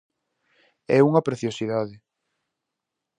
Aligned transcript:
É 0.97 0.99
unha 1.09 1.25
preciosidade. 1.27 1.95